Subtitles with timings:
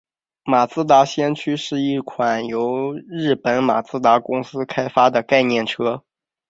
[0.43, 6.03] 马自达先驱是一款由日本马自达公司开发的概念车。